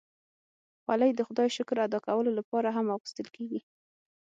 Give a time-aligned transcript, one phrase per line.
[0.81, 3.59] خولۍ د خدای شکر ادا کولو لپاره هم اغوستل کېږي.